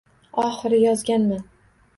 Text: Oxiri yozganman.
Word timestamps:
Oxiri 0.43 0.79
yozganman. 0.85 1.47